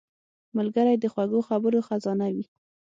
ملګری 0.57 0.95
د 0.99 1.05
خوږو 1.13 1.39
خبرو 1.49 1.79
خزانه 1.87 2.27
وي 2.35 2.45